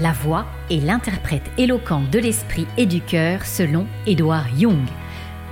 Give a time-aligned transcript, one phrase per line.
[0.00, 4.86] La voix est l'interprète éloquent de l'esprit et du cœur selon Edouard Jung.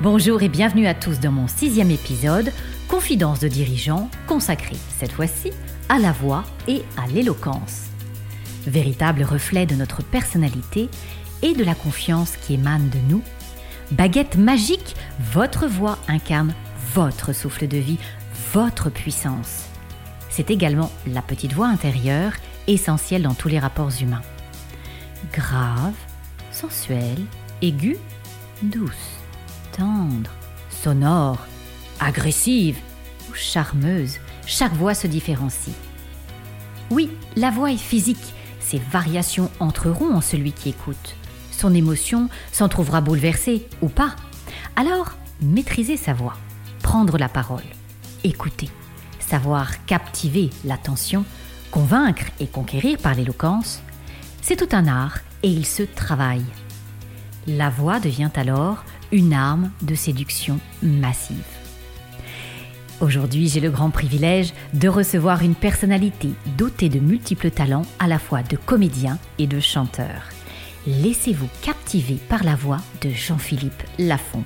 [0.01, 2.50] Bonjour et bienvenue à tous dans mon sixième épisode,
[2.89, 5.50] Confidence de dirigeants, consacré cette fois-ci
[5.91, 7.89] à la voix et à l'éloquence.
[8.66, 10.89] Véritable reflet de notre personnalité
[11.43, 13.23] et de la confiance qui émane de nous,
[13.91, 14.96] baguette magique,
[15.30, 16.55] votre voix incarne
[16.95, 17.99] votre souffle de vie,
[18.55, 19.67] votre puissance.
[20.30, 22.33] C'est également la petite voix intérieure,
[22.67, 24.22] essentielle dans tous les rapports humains.
[25.32, 25.95] Grave,
[26.53, 27.25] sensuelle,
[27.63, 27.99] aiguë,
[28.63, 28.93] douce,
[29.72, 30.31] tendre,
[30.71, 31.46] sonore,
[32.00, 32.78] agressive
[33.28, 35.75] ou charmeuse, chaque voix se différencie.
[36.91, 41.17] Oui, la voix est physique, ses variations entreront en celui qui écoute.
[41.50, 44.14] Son émotion s'en trouvera bouleversée ou pas.
[44.77, 46.36] Alors, maîtriser sa voix,
[46.83, 47.64] prendre la parole,
[48.25, 48.70] écouter,
[49.19, 51.25] savoir captiver l'attention,
[51.70, 53.83] convaincre et conquérir par l'éloquence,
[54.48, 56.44] c'est tout un art et il se travaille.
[57.46, 58.82] La voix devient alors
[59.12, 61.36] une arme de séduction massive.
[63.02, 68.18] Aujourd'hui, j'ai le grand privilège de recevoir une personnalité dotée de multiples talents à la
[68.18, 70.30] fois de comédien et de chanteur.
[70.86, 74.44] Laissez-vous captiver par la voix de Jean-Philippe Lafont.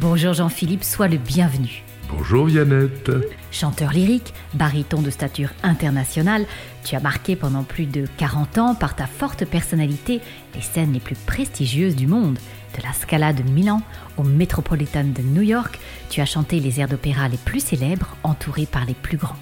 [0.00, 1.82] Bonjour Jean-Philippe, sois le bienvenu.
[2.16, 3.10] Bonjour Viannette.
[3.50, 6.46] Chanteur lyrique, baryton de stature internationale,
[6.84, 10.20] tu as marqué pendant plus de 40 ans par ta forte personnalité
[10.54, 12.38] les scènes les plus prestigieuses du monde.
[12.78, 13.82] De la Scala de Milan
[14.16, 18.66] au Metropolitan de New York, tu as chanté les airs d'opéra les plus célèbres entourés
[18.66, 19.36] par les plus grands.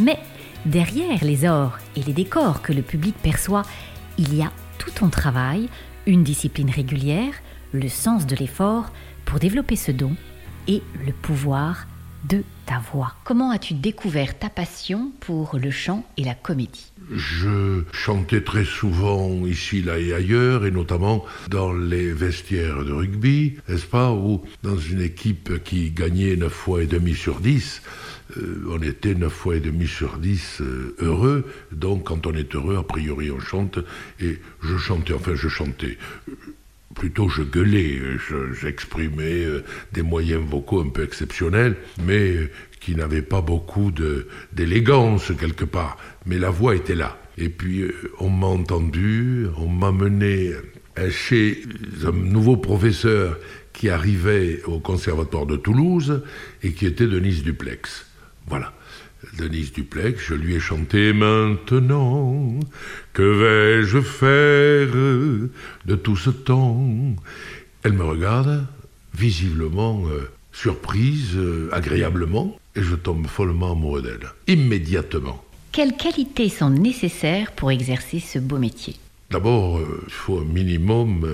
[0.00, 0.18] Mais
[0.64, 3.62] derrière les ors et les décors que le public perçoit,
[4.18, 5.68] il y a tout ton travail,
[6.06, 7.34] une discipline régulière,
[7.72, 8.90] le sens de l'effort
[9.24, 10.16] pour développer ce don
[10.66, 11.86] et le pouvoir
[12.28, 13.14] de ta voix.
[13.24, 16.92] Comment as-tu découvert ta passion pour le chant et la comédie?
[17.12, 23.56] Je chantais très souvent ici, là et ailleurs, et notamment dans les vestiaires de rugby,
[23.68, 27.82] n'est-ce pas, ou dans une équipe qui gagnait 9 fois et demi sur 10.
[28.36, 32.56] Euh, on était 9 fois et demi sur 10 euh, heureux, donc quand on est
[32.56, 33.78] heureux, a priori on chante,
[34.20, 35.96] et je chantais, enfin je chantais
[36.94, 38.00] plutôt je gueulais,
[38.60, 43.90] j'exprimais euh, des moyens vocaux un peu exceptionnels, mais euh, qui n'avaient pas beaucoup
[44.52, 45.98] d'élégance quelque part.
[46.24, 47.18] Mais la voix était là.
[47.38, 50.52] Et puis euh, on m'a entendu, on m'a mené
[51.10, 51.62] chez
[52.04, 53.38] un nouveau professeur
[53.74, 56.22] qui arrivait au conservatoire de Toulouse
[56.62, 58.06] et qui était Denise Duplex.
[58.46, 58.72] Voilà.
[59.38, 62.58] Denise Duplex, je lui ai chanté maintenant.
[63.12, 67.16] Que vais-je faire de tout ce temps?
[67.82, 68.66] Elle me regarde,
[69.14, 75.42] visiblement euh, surprise, euh, agréablement, et je tombe follement amoureux d'elle, immédiatement.
[75.72, 78.96] Quelles qualités sont nécessaires pour exercer ce beau métier?
[79.30, 81.28] D'abord, euh, il faut un minimum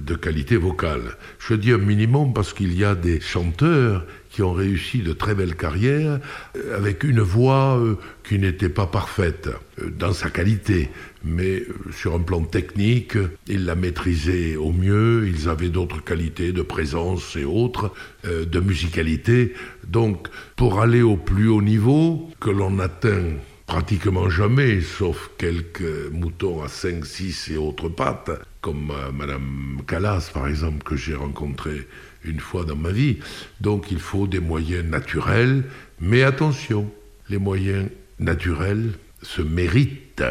[0.00, 1.16] de qualité vocale.
[1.38, 5.34] Je dis un minimum parce qu'il y a des chanteurs qui ont réussi de très
[5.34, 6.20] belles carrières
[6.56, 9.48] euh, avec une voix euh, qui n'était pas parfaite
[9.82, 10.90] euh, dans sa qualité,
[11.24, 13.18] mais sur un plan technique,
[13.48, 17.92] ils la maîtrisaient au mieux, ils avaient d'autres qualités de présence et autres,
[18.24, 19.54] de musicalité.
[19.88, 23.24] Donc, pour aller au plus haut niveau, que l'on atteint
[23.68, 28.30] pratiquement jamais, sauf quelques moutons à 5, 6 et autres pattes,
[28.62, 31.86] comme Madame Callas, par exemple, que j'ai rencontré
[32.24, 33.18] une fois dans ma vie.
[33.60, 35.64] Donc il faut des moyens naturels,
[36.00, 36.90] mais attention,
[37.28, 38.92] les moyens naturels
[39.22, 40.24] se méritent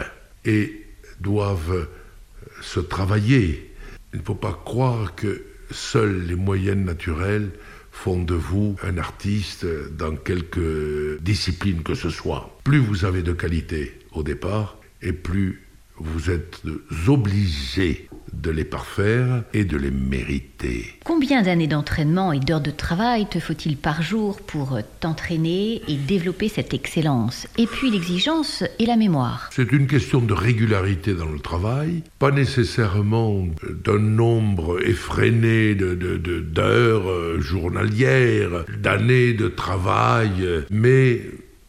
[0.44, 0.84] et
[1.20, 1.88] doivent
[2.62, 3.72] se travailler.
[4.14, 7.52] Il ne faut pas croire que seuls les moyens naturels
[7.98, 9.66] font de vous un artiste
[9.98, 12.58] dans quelque discipline que ce soit.
[12.64, 15.64] Plus vous avez de qualité au départ, et plus
[15.98, 16.62] vous êtes
[17.08, 18.07] obligés
[18.42, 20.86] de les parfaire et de les mériter.
[21.04, 26.50] Combien d'années d'entraînement et d'heures de travail te faut-il par jour pour t'entraîner et développer
[26.50, 29.50] cette excellence Et puis l'exigence et la mémoire?
[29.54, 33.46] C'est une question de régularité dans le travail, pas nécessairement
[33.84, 41.22] d'un nombre effréné d'heures de, de, journalières, d'années de travail, mais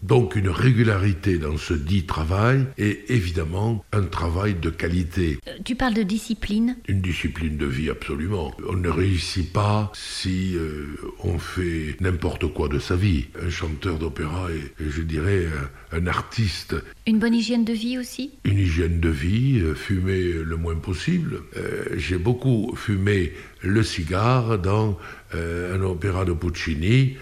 [0.02, 5.38] donc une régularité dans ce dit travail et évidemment un travail de qualité.
[5.48, 6.76] Euh, tu parles de discipline?
[6.86, 8.52] Une discipline de vie absolument.
[8.68, 10.86] On ne réussit pas si euh,
[11.24, 13.26] on fait n'importe quoi de sa vie.
[13.44, 15.46] Un chanteur d'opéra est, je dirais,
[15.92, 16.76] un, artiste.
[17.06, 18.38] Une bonne hygiène de vie aussi?
[18.44, 21.42] Une hygiène de vie, euh, fumer le moins possible.
[21.96, 24.98] J'ai beaucoup fumé le cigare dans
[25.32, 27.16] un opéra de Puccini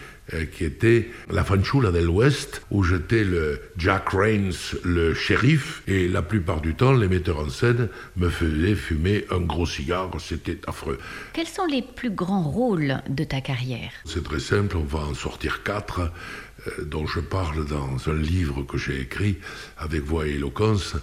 [0.52, 4.50] qui était la Fanciulla del West, où j'étais le Jack Rains,
[4.84, 9.40] le shérif, et la plupart du temps, les metteurs en scène me faisaient fumer un
[9.40, 10.98] gros cigare, c'était affreux.
[11.32, 13.92] Quels sont les plus grands rôles de ta carrière?
[14.04, 16.00] C'est très simple, on va en sortir quatre
[16.66, 19.38] euh, dont je parle dans un livre que j'ai écrit
[19.78, 20.96] avec voix et éloquence,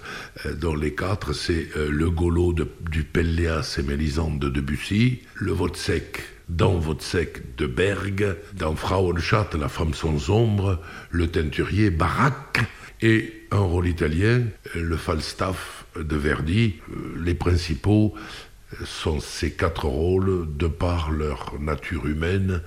[0.45, 5.51] euh, dont les quatre, c'est Le Golo de, du Pelléas et Mélisande de Debussy, Le
[5.51, 10.79] Votsec dans sec de Berg, dans Frauenstadt, La femme sans ombre,
[11.11, 12.59] Le teinturier, Barak,
[13.01, 14.43] et un rôle italien,
[14.75, 16.75] Le Falstaff de Verdi.
[17.17, 18.13] Les principaux
[18.85, 22.61] sont ces quatre rôles de par leur nature humaine,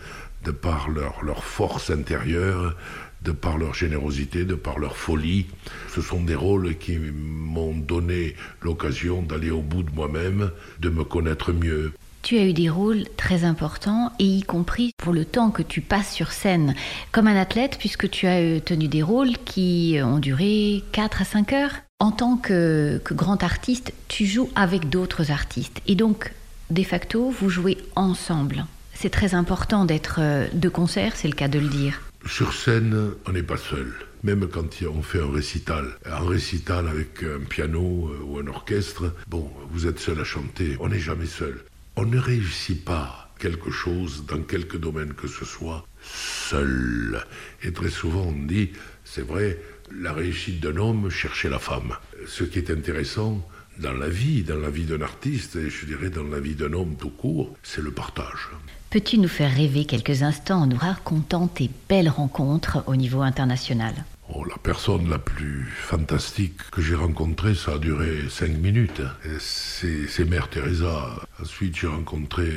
[0.45, 2.77] de par leur, leur force intérieure,
[3.23, 5.47] de par leur générosité, de par leur folie.
[5.89, 10.51] Ce sont des rôles qui m'ont donné l'occasion d'aller au bout de moi-même,
[10.81, 11.93] de me connaître mieux.
[12.27, 15.81] Tu as eu des rôles très importants, et y compris pour le temps que tu
[15.81, 16.75] passes sur scène
[17.13, 21.25] comme un athlète, puisque tu as euh, tenu des rôles qui ont duré 4 à
[21.25, 21.71] 5 heures.
[22.01, 25.81] En tant que, grand artiste, tu joues avec d'autres artistes.
[25.87, 26.33] Et donc,
[26.71, 28.67] de facto, vous jouez ensemble.
[28.93, 32.01] C'est très important d'être euh, de concert, c'est le cas de le dire.
[32.27, 33.95] Sur scène, on n'est pas seul.
[34.25, 39.15] Même quand on fait un récital, un récital avec un piano euh, ou un orchestre,
[39.29, 41.63] bon, vous êtes seul à chanter, on n'est jamais seul.
[41.99, 47.25] On ne réussit pas quelque chose dans quelque domaine que ce soit seul.
[47.63, 48.71] Et très souvent on dit,
[49.05, 49.59] c'est vrai,
[49.99, 51.95] la réussite d'un homme cherchait la femme.
[52.27, 53.47] Ce qui est intéressant
[53.79, 56.75] dans la vie, dans la vie d'un artiste, et je dirais dans la vie d'un
[56.75, 58.49] homme tout court, c'est le partage.
[58.91, 63.95] Peux-tu nous faire rêver quelques instants en nous racontant tes belles rencontres au niveau international?
[64.35, 69.01] Oh, la personne la plus fantastique que j'ai rencontrée, ça a duré cinq minutes.
[69.39, 71.15] C'est Mère Teresa.
[71.41, 72.51] Ensuite, j'ai rencontré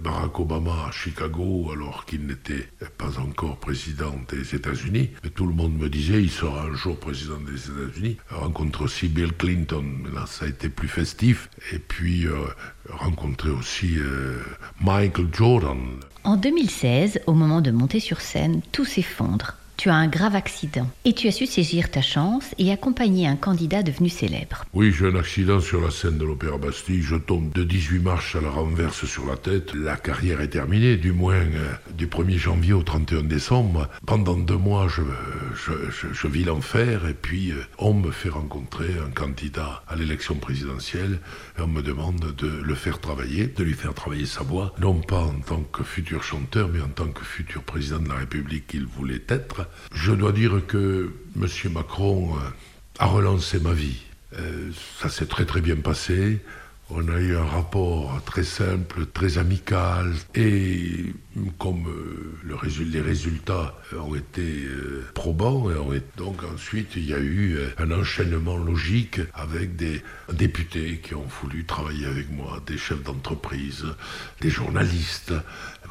[0.00, 2.68] Barack Obama à Chicago, alors qu'il n'était
[2.98, 5.10] pas encore président des États-Unis.
[5.36, 8.16] Tout le monde me disait, il sera un jour président des États-Unis.
[8.30, 9.84] Rencontre aussi Bill Clinton.
[10.12, 11.48] Là, ça a été plus festif.
[11.72, 12.34] Et puis, euh,
[12.90, 14.42] rencontrer aussi euh,
[14.80, 15.78] Michael Jordan.
[16.24, 20.88] En 2016, au moment de monter sur scène, tout s'effondre tu as un grave accident
[21.04, 24.64] et tu as su saisir ta chance et accompagner un candidat devenu célèbre.
[24.72, 27.02] Oui, j'ai un accident sur la scène de l'Opéra Bastille.
[27.02, 29.74] Je tombe de 18 marches à la renverse sur la tête.
[29.74, 33.88] La carrière est terminée, du moins euh, du 1er janvier au 31 décembre.
[34.06, 39.82] Pendant deux mois, je, vis l'enfer et puis euh, on me fait rencontrer un candidat
[39.88, 41.20] à l'élection présidentielle
[41.58, 45.00] et on me demande de le faire travailler, de lui faire travailler sa voix, non
[45.00, 48.66] pas en tant que futur chanteur, mais en tant que futur président de la République
[48.66, 49.65] qu'il voulait être.
[49.92, 51.46] Je dois dire que M.
[51.72, 52.40] Macron euh,
[52.98, 54.02] a relancé ma vie.
[54.38, 54.70] Euh,
[55.00, 56.40] ça s'est très très bien passé.
[56.88, 61.12] On a eu un rapport très simple, très amical, et
[61.58, 62.38] comme euh,
[62.84, 64.66] les résultats ont été
[65.12, 70.00] probants, et donc ensuite il y a eu un enchaînement logique avec des
[70.32, 73.84] députés qui ont voulu travailler avec moi, des chefs d'entreprise,
[74.40, 75.32] des journalistes,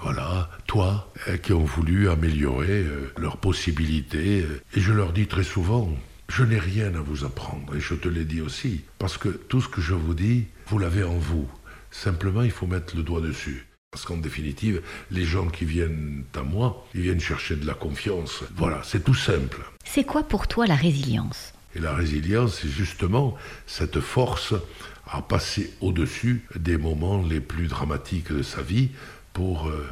[0.02, 4.42] voilà, toi, euh, qui ont voulu améliorer euh, leurs possibilités.
[4.42, 5.90] Euh, et je leur dis très souvent,
[6.30, 9.62] je n'ai rien à vous apprendre, et je te l'ai dit aussi, parce que tout
[9.62, 11.48] ce que je vous dis, vous l'avez en vous.
[11.92, 13.68] Simplement, il faut mettre le doigt dessus.
[13.92, 14.82] Parce qu'en définitive,
[15.12, 18.44] les gens qui viennent à moi, ils viennent chercher de la confiance.
[18.58, 19.62] Voilà, c'est tout simple.
[19.86, 21.54] C'est quoi pour toi la résilience?
[21.76, 23.38] Et la résilience, c'est justement
[23.68, 24.54] cette force
[25.08, 28.90] à passer au-dessus des moments les plus dramatiques de sa vie
[29.32, 29.86] pour, euh,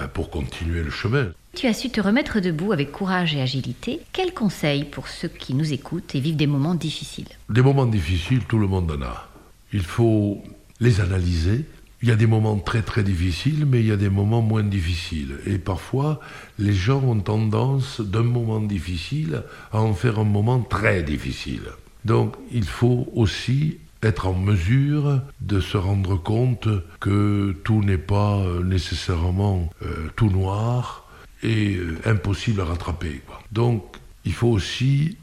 [0.00, 1.28] ben, pour continuer le chemin.
[1.54, 4.00] Tu as su te remettre debout avec courage et agilité.
[4.12, 7.28] Quel conseil pour ceux qui nous écoutent et vivent des moments difficiles?
[7.48, 9.28] Des moments difficiles, tout le monde en a.
[9.72, 10.42] Il faut
[10.80, 11.66] les analyser.
[12.02, 14.62] Il y a des moments très très difficiles, mais il y a des moments moins
[14.62, 15.36] difficiles.
[15.44, 16.20] Et parfois,
[16.58, 21.64] les gens ont tendance d'un moment difficile à en faire un moment très difficile.
[22.06, 26.68] Donc, il faut aussi être en mesure de se rendre compte
[27.00, 31.08] que tout n'est pas euh, nécessairement euh, tout noir
[31.42, 33.20] et euh, impossible à rattraper.
[33.52, 35.18] Donc il faut aussi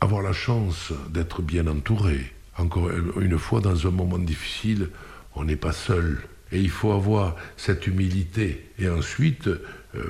[0.00, 2.32] avoir la chance d'être bien entouré.
[2.58, 4.88] Encore une fois, dans un moment difficile,
[5.34, 6.20] on n'est pas seul.
[6.50, 9.48] Et il faut avoir cette humilité et ensuite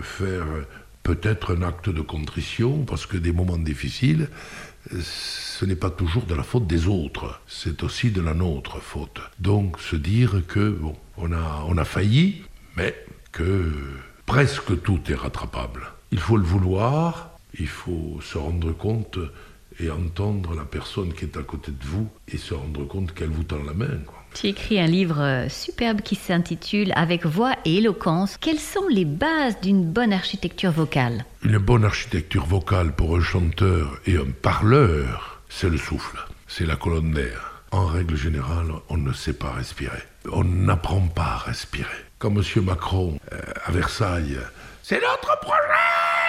[0.02, 0.44] faire
[1.02, 4.28] peut-être un acte de contrition, parce que des moments difficiles,
[5.00, 9.20] ce n'est pas toujours de la faute des autres, c'est aussi de la nôtre faute.
[9.38, 12.42] Donc se dire que bon, on a, on a failli,
[12.76, 12.94] mais
[13.30, 13.72] que
[14.26, 15.82] presque tout est rattrapable.
[16.10, 19.18] Il faut le vouloir, il faut se rendre compte
[19.82, 23.30] et entendre la personne qui est à côté de vous et se rendre compte qu'elle
[23.30, 23.98] vous tend la main.
[24.34, 28.38] Tu écris un livre euh, superbe qui s'intitule Avec voix et éloquence.
[28.38, 31.24] Quelles sont les bases d'une bonne architecture vocale?
[31.44, 36.76] Une bonne architecture vocale pour un chanteur et un parleur, c'est le souffle, c'est la
[36.76, 37.62] colonne d'air.
[37.72, 40.02] En règle générale, on ne sait pas respirer.
[40.30, 41.88] On n'apprend pas à respirer.
[42.18, 42.64] Comme M.
[42.64, 44.38] Macron euh, à Versailles,
[44.82, 46.21] c'est notre projet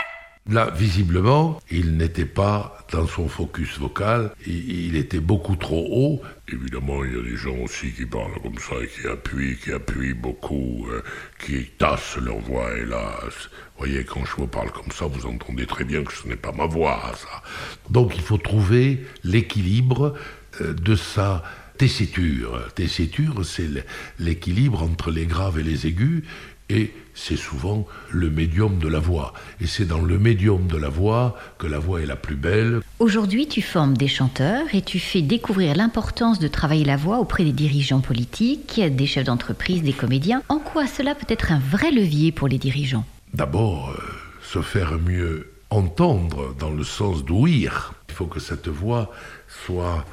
[0.50, 6.22] Là, visiblement, il n'était pas dans son focus vocal, il, était beaucoup trop haut.
[6.52, 9.72] Évidemment, il y a des gens aussi qui parlent comme ça et qui appuient, qui
[9.72, 11.02] appuient beaucoup, euh,
[11.40, 13.34] qui tassent leur voix, hélas.
[13.78, 16.36] Vous voyez, quand je vous parle comme ça, vous entendez très bien que ce n'est
[16.36, 17.42] pas ma voix, ça.
[17.90, 20.14] Donc il faut trouver l'équilibre
[20.60, 21.42] euh, de sa
[21.78, 22.70] tessiture.
[22.76, 23.70] Tessiture, c'est
[24.20, 26.24] l'équilibre entre les graves et les aigus,
[26.70, 29.34] et c'est souvent le médium de la voix.
[29.62, 32.82] Et c'est dans le médium de la voix que la voix est la plus belle.
[33.00, 37.44] Aujourd'hui, tu formes des chanteurs et tu fais découvrir l'importance de travailler la voix auprès
[37.44, 40.42] des dirigeants politiques, des chefs d'entreprise, des comédiens.
[40.50, 43.06] En quoi cela peut être un vrai levier pour les dirigeants?
[43.34, 44.02] D'abord, euh,
[44.42, 47.94] se faire mieux entendre dans le sens d'ouïr.
[48.10, 49.12] Il faut que cette voix
[49.66, 50.06] soit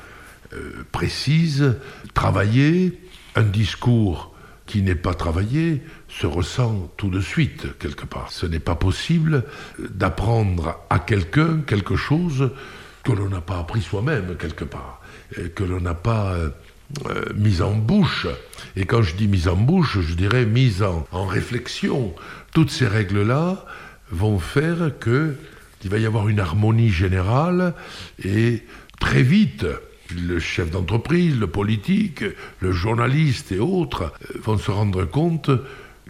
[0.52, 1.76] euh, précise,
[2.14, 2.98] travaillée,
[3.36, 4.34] un discours
[4.70, 8.30] qui n'est pas travaillé se ressent tout de suite quelque part.
[8.30, 9.42] Ce n'est pas possible
[9.80, 12.52] d'apprendre à quelqu'un quelque chose
[13.02, 15.00] que l'on n'a pas appris soi-même quelque part,
[15.56, 16.50] que l'on n'a pas euh,
[17.34, 18.28] mis en bouche.
[18.76, 22.14] Et quand je dis mise en bouche, je dirais mise en, en réflexion.
[22.52, 23.64] Toutes ces règles-là
[24.12, 25.34] vont faire que
[25.82, 27.74] il va y avoir une harmonie générale
[28.22, 28.62] et
[29.00, 29.66] très vite,
[30.14, 32.24] le chef d'entreprise, le politique,
[32.60, 35.50] le journaliste et autres euh, vont se rendre compte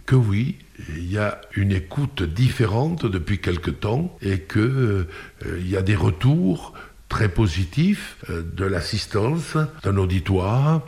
[0.05, 0.57] que oui,
[0.97, 5.05] il y a une écoute différente depuis quelque temps et qu'il euh,
[5.63, 6.73] y a des retours
[7.07, 10.81] très positifs euh, de l'assistance d'un auditoire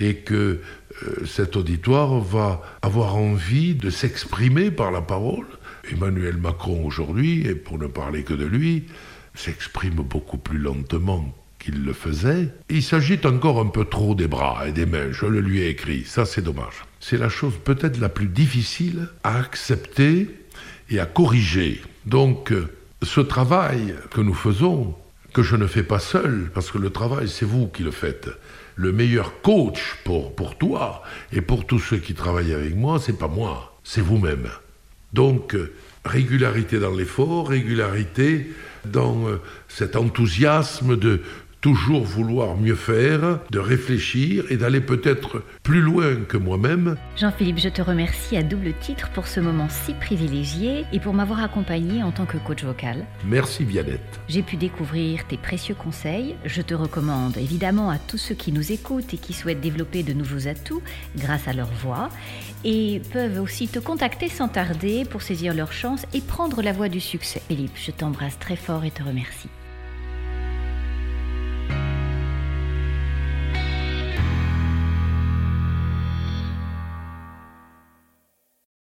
[0.00, 0.60] et que
[1.24, 5.46] cet auditoire va avoir envie de s'exprimer par la parole.
[5.90, 8.84] Emmanuel Macron aujourd'hui, et pour ne parler que de lui,
[9.34, 12.48] s'exprime beaucoup plus lentement qu'il le faisait.
[12.68, 15.68] Il s'agite encore un peu trop des bras et des mains, je le lui ai
[15.68, 16.84] écrit, ça c'est dommage.
[17.00, 20.28] C'est la chose peut-être la plus difficile à accepter
[20.90, 21.80] et à corriger.
[22.04, 22.68] Donc euh,
[23.02, 24.94] ce travail que nous faisons,
[25.32, 28.28] que je ne fais pas seul, parce que le travail c'est vous qui le faites.
[28.76, 31.02] Le meilleur coach pour, pour toi
[31.32, 34.48] et pour tous ceux qui travaillent avec moi, c'est pas moi, c'est vous-même.
[35.14, 35.72] Donc, euh,
[36.04, 38.50] régularité dans l'effort, régularité
[38.84, 41.22] dans euh, cet enthousiasme de,
[41.64, 46.96] toujours vouloir mieux faire, de réfléchir et d'aller peut-être plus loin que moi-même.
[47.16, 51.42] Jean-Philippe, je te remercie à double titre pour ce moment si privilégié et pour m'avoir
[51.42, 53.06] accompagné en tant que coach vocal.
[53.24, 54.20] Merci Vianette.
[54.28, 56.36] J'ai pu découvrir tes précieux conseils.
[56.44, 60.12] Je te recommande évidemment à tous ceux qui nous écoutent et qui souhaitent développer de
[60.12, 60.82] nouveaux atouts
[61.16, 62.10] grâce à leur voix
[62.62, 66.90] et peuvent aussi te contacter sans tarder pour saisir leur chance et prendre la voie
[66.90, 67.40] du succès.
[67.48, 69.48] Philippe, je t'embrasse très fort et te remercie.